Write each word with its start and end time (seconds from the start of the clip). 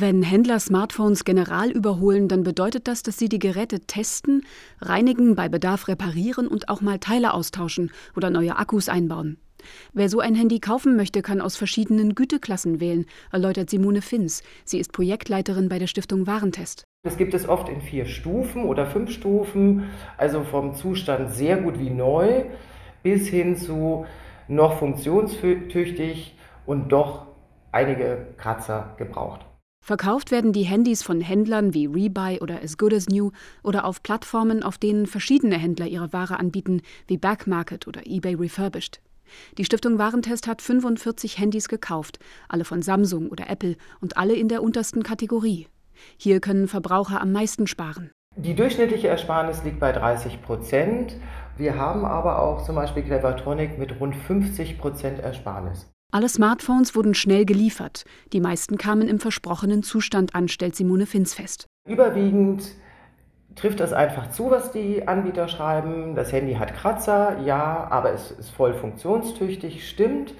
Wenn 0.00 0.22
Händler 0.22 0.60
Smartphones 0.60 1.24
general 1.24 1.72
überholen, 1.72 2.28
dann 2.28 2.44
bedeutet 2.44 2.86
das, 2.86 3.02
dass 3.02 3.18
sie 3.18 3.28
die 3.28 3.40
Geräte 3.40 3.80
testen, 3.80 4.46
reinigen, 4.80 5.34
bei 5.34 5.48
Bedarf 5.48 5.88
reparieren 5.88 6.46
und 6.46 6.68
auch 6.68 6.80
mal 6.80 7.00
Teile 7.00 7.34
austauschen 7.34 7.90
oder 8.14 8.30
neue 8.30 8.56
Akkus 8.58 8.88
einbauen. 8.88 9.38
Wer 9.92 10.08
so 10.08 10.20
ein 10.20 10.36
Handy 10.36 10.60
kaufen 10.60 10.94
möchte, 10.94 11.20
kann 11.20 11.40
aus 11.40 11.56
verschiedenen 11.56 12.14
Güteklassen 12.14 12.78
wählen, 12.78 13.06
erläutert 13.32 13.70
Simone 13.70 14.00
Finz. 14.00 14.44
Sie 14.64 14.78
ist 14.78 14.92
Projektleiterin 14.92 15.68
bei 15.68 15.80
der 15.80 15.88
Stiftung 15.88 16.28
Warentest. 16.28 16.84
Das 17.02 17.16
gibt 17.16 17.34
es 17.34 17.48
oft 17.48 17.68
in 17.68 17.80
vier 17.80 18.06
Stufen 18.06 18.66
oder 18.66 18.86
fünf 18.86 19.10
Stufen, 19.10 19.90
also 20.16 20.44
vom 20.44 20.76
Zustand 20.76 21.32
sehr 21.32 21.56
gut 21.56 21.80
wie 21.80 21.90
neu 21.90 22.44
bis 23.02 23.26
hin 23.26 23.56
zu 23.56 24.06
noch 24.46 24.78
funktionstüchtig 24.78 26.36
und 26.66 26.90
doch 26.90 27.26
einige 27.72 28.28
Kratzer 28.36 28.94
gebraucht. 28.96 29.44
Verkauft 29.88 30.30
werden 30.30 30.52
die 30.52 30.64
Handys 30.64 31.02
von 31.02 31.22
Händlern 31.22 31.72
wie 31.72 31.86
Rebuy 31.86 32.40
oder 32.40 32.62
As 32.62 32.76
Good 32.76 32.92
As 32.92 33.08
New 33.08 33.30
oder 33.62 33.86
auf 33.86 34.02
Plattformen, 34.02 34.62
auf 34.62 34.76
denen 34.76 35.06
verschiedene 35.06 35.56
Händler 35.56 35.86
ihre 35.86 36.12
Ware 36.12 36.38
anbieten, 36.38 36.82
wie 37.06 37.16
Backmarket 37.16 37.88
oder 37.88 38.02
eBay 38.04 38.34
Refurbished. 38.34 39.00
Die 39.56 39.64
Stiftung 39.64 39.96
Warentest 39.96 40.46
hat 40.46 40.60
45 40.60 41.38
Handys 41.38 41.70
gekauft, 41.70 42.18
alle 42.50 42.66
von 42.66 42.82
Samsung 42.82 43.30
oder 43.30 43.48
Apple 43.48 43.76
und 44.02 44.18
alle 44.18 44.34
in 44.34 44.48
der 44.48 44.62
untersten 44.62 45.02
Kategorie. 45.02 45.68
Hier 46.18 46.40
können 46.40 46.68
Verbraucher 46.68 47.22
am 47.22 47.32
meisten 47.32 47.66
sparen. 47.66 48.10
Die 48.36 48.54
durchschnittliche 48.54 49.08
Ersparnis 49.08 49.64
liegt 49.64 49.80
bei 49.80 49.92
30 49.92 50.42
Prozent. 50.42 51.16
Wir 51.56 51.78
haben 51.78 52.04
aber 52.04 52.42
auch 52.42 52.62
zum 52.62 52.74
Beispiel 52.74 53.04
Clevertronic 53.04 53.78
mit 53.78 53.98
rund 53.98 54.14
50 54.14 54.76
Prozent 54.76 55.18
Ersparnis. 55.18 55.90
Alle 56.10 56.30
Smartphones 56.30 56.96
wurden 56.96 57.12
schnell 57.12 57.44
geliefert. 57.44 58.06
Die 58.32 58.40
meisten 58.40 58.78
kamen 58.78 59.08
im 59.08 59.20
versprochenen 59.20 59.82
Zustand 59.82 60.34
an, 60.34 60.48
stellt 60.48 60.74
Simone 60.74 61.04
Finz 61.04 61.34
fest. 61.34 61.66
Überwiegend 61.86 62.64
trifft 63.54 63.78
das 63.78 63.92
einfach 63.92 64.30
zu, 64.30 64.50
was 64.50 64.72
die 64.72 65.06
Anbieter 65.06 65.48
schreiben. 65.48 66.14
Das 66.14 66.32
Handy 66.32 66.54
hat 66.54 66.74
Kratzer, 66.74 67.40
ja, 67.40 67.86
aber 67.90 68.12
es 68.14 68.30
ist 68.30 68.48
voll 68.48 68.72
funktionstüchtig, 68.72 69.86
stimmt. 69.86 70.32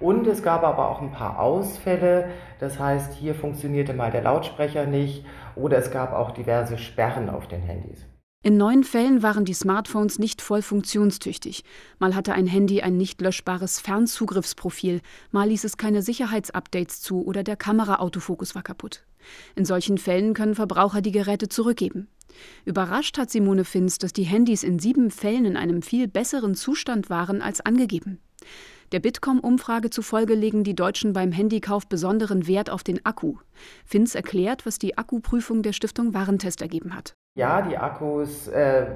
Und 0.00 0.26
es 0.26 0.42
gab 0.42 0.64
aber 0.64 0.90
auch 0.90 1.00
ein 1.00 1.12
paar 1.12 1.38
Ausfälle. 1.38 2.30
Das 2.58 2.80
heißt, 2.80 3.14
hier 3.14 3.36
funktionierte 3.36 3.94
mal 3.94 4.10
der 4.10 4.22
Lautsprecher 4.22 4.86
nicht 4.86 5.24
oder 5.54 5.78
es 5.78 5.92
gab 5.92 6.14
auch 6.14 6.32
diverse 6.32 6.78
Sperren 6.78 7.30
auf 7.30 7.46
den 7.46 7.62
Handys. 7.62 8.04
In 8.46 8.58
neun 8.58 8.84
Fällen 8.84 9.24
waren 9.24 9.44
die 9.44 9.54
Smartphones 9.54 10.20
nicht 10.20 10.40
voll 10.40 10.62
funktionstüchtig. 10.62 11.64
Mal 11.98 12.14
hatte 12.14 12.32
ein 12.32 12.46
Handy 12.46 12.80
ein 12.80 12.96
nicht 12.96 13.20
löschbares 13.20 13.80
Fernzugriffsprofil, 13.80 15.00
mal 15.32 15.48
ließ 15.48 15.64
es 15.64 15.78
keine 15.78 16.00
Sicherheitsupdates 16.00 17.00
zu 17.00 17.24
oder 17.26 17.42
der 17.42 17.56
Kamera-Autofokus 17.56 18.54
war 18.54 18.62
kaputt. 18.62 19.04
In 19.56 19.64
solchen 19.64 19.98
Fällen 19.98 20.32
können 20.32 20.54
Verbraucher 20.54 21.00
die 21.00 21.10
Geräte 21.10 21.48
zurückgeben. 21.48 22.06
Überrascht 22.64 23.18
hat 23.18 23.32
Simone 23.32 23.64
Finz, 23.64 23.98
dass 23.98 24.12
die 24.12 24.22
Handys 24.22 24.62
in 24.62 24.78
sieben 24.78 25.10
Fällen 25.10 25.44
in 25.44 25.56
einem 25.56 25.82
viel 25.82 26.06
besseren 26.06 26.54
Zustand 26.54 27.10
waren 27.10 27.42
als 27.42 27.60
angegeben. 27.62 28.20
Der 28.92 29.00
Bitkom-Umfrage 29.00 29.90
zufolge 29.90 30.36
legen 30.36 30.62
die 30.62 30.76
Deutschen 30.76 31.14
beim 31.14 31.32
Handykauf 31.32 31.88
besonderen 31.88 32.46
Wert 32.46 32.70
auf 32.70 32.84
den 32.84 33.04
Akku. 33.04 33.38
Finz 33.84 34.14
erklärt, 34.14 34.66
was 34.66 34.78
die 34.78 34.96
Akkuprüfung 34.96 35.64
der 35.64 35.72
Stiftung 35.72 36.14
Warentest 36.14 36.62
ergeben 36.62 36.94
hat. 36.94 37.16
Ja, 37.36 37.60
die 37.60 37.76
Akkus 37.76 38.48
äh, 38.48 38.86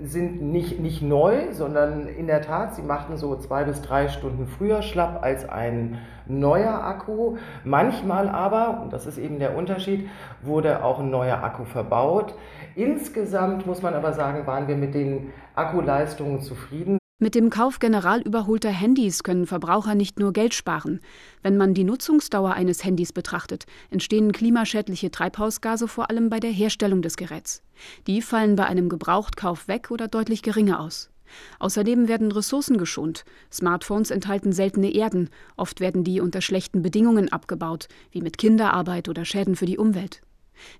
sind 0.00 0.42
nicht, 0.42 0.78
nicht 0.78 1.02
neu, 1.02 1.52
sondern 1.52 2.06
in 2.06 2.28
der 2.28 2.40
Tat, 2.40 2.76
sie 2.76 2.82
machten 2.82 3.16
so 3.16 3.34
zwei 3.34 3.64
bis 3.64 3.82
drei 3.82 4.06
Stunden 4.06 4.46
früher 4.46 4.82
schlapp 4.82 5.24
als 5.24 5.48
ein 5.48 5.98
neuer 6.24 6.84
Akku. 6.84 7.36
Manchmal 7.64 8.28
aber, 8.28 8.80
und 8.80 8.92
das 8.92 9.06
ist 9.06 9.18
eben 9.18 9.40
der 9.40 9.56
Unterschied, 9.56 10.08
wurde 10.40 10.84
auch 10.84 11.00
ein 11.00 11.10
neuer 11.10 11.42
Akku 11.42 11.64
verbaut. 11.64 12.36
Insgesamt 12.76 13.66
muss 13.66 13.82
man 13.82 13.94
aber 13.94 14.12
sagen, 14.12 14.46
waren 14.46 14.68
wir 14.68 14.76
mit 14.76 14.94
den 14.94 15.32
Akkuleistungen 15.56 16.38
zufrieden. 16.42 16.99
Mit 17.22 17.34
dem 17.34 17.50
Kauf 17.50 17.80
general 17.80 18.22
überholter 18.22 18.70
Handys 18.70 19.22
können 19.22 19.46
Verbraucher 19.46 19.94
nicht 19.94 20.18
nur 20.18 20.32
Geld 20.32 20.54
sparen. 20.54 21.00
Wenn 21.42 21.58
man 21.58 21.74
die 21.74 21.84
Nutzungsdauer 21.84 22.54
eines 22.54 22.82
Handys 22.82 23.12
betrachtet, 23.12 23.66
entstehen 23.90 24.32
klimaschädliche 24.32 25.10
Treibhausgase 25.10 25.86
vor 25.86 26.08
allem 26.08 26.30
bei 26.30 26.40
der 26.40 26.50
Herstellung 26.50 27.02
des 27.02 27.18
Geräts. 27.18 27.62
Die 28.06 28.22
fallen 28.22 28.56
bei 28.56 28.64
einem 28.64 28.88
Gebrauchtkauf 28.88 29.68
weg 29.68 29.90
oder 29.90 30.08
deutlich 30.08 30.40
geringer 30.40 30.80
aus. 30.80 31.10
Außerdem 31.58 32.08
werden 32.08 32.32
Ressourcen 32.32 32.78
geschont. 32.78 33.26
Smartphones 33.52 34.10
enthalten 34.10 34.52
seltene 34.52 34.90
Erden, 34.90 35.28
oft 35.58 35.80
werden 35.80 36.04
die 36.04 36.22
unter 36.22 36.40
schlechten 36.40 36.80
Bedingungen 36.80 37.30
abgebaut, 37.30 37.88
wie 38.12 38.22
mit 38.22 38.38
Kinderarbeit 38.38 39.10
oder 39.10 39.26
Schäden 39.26 39.56
für 39.56 39.66
die 39.66 39.76
Umwelt. 39.76 40.22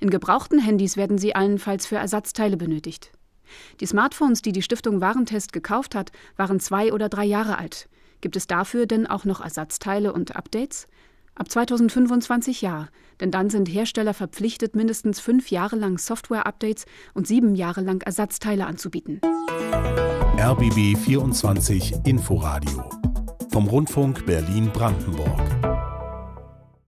In 0.00 0.08
gebrauchten 0.08 0.58
Handys 0.58 0.96
werden 0.96 1.18
sie 1.18 1.34
allenfalls 1.34 1.84
für 1.84 1.96
Ersatzteile 1.96 2.56
benötigt. 2.56 3.12
Die 3.80 3.86
Smartphones, 3.86 4.42
die 4.42 4.52
die 4.52 4.62
Stiftung 4.62 5.00
Warentest 5.00 5.52
gekauft 5.52 5.94
hat, 5.94 6.12
waren 6.36 6.60
zwei 6.60 6.92
oder 6.92 7.08
drei 7.08 7.24
Jahre 7.24 7.58
alt. 7.58 7.88
Gibt 8.20 8.36
es 8.36 8.46
dafür 8.46 8.86
denn 8.86 9.06
auch 9.06 9.24
noch 9.24 9.40
Ersatzteile 9.40 10.12
und 10.12 10.36
Updates? 10.36 10.86
Ab 11.34 11.50
2025 11.50 12.60
ja, 12.60 12.88
denn 13.20 13.30
dann 13.30 13.48
sind 13.48 13.66
Hersteller 13.66 14.14
verpflichtet, 14.14 14.74
mindestens 14.74 15.20
fünf 15.20 15.50
Jahre 15.50 15.76
lang 15.76 15.96
Software-Updates 15.96 16.84
und 17.14 17.26
sieben 17.26 17.54
Jahre 17.54 17.80
lang 17.80 18.02
Ersatzteile 18.02 18.66
anzubieten. 18.66 19.20
RBB 20.38 20.98
24 20.98 21.94
Inforadio 22.04 22.88
vom 23.50 23.66
Rundfunk 23.66 24.26
Berlin-Brandenburg. 24.26 25.69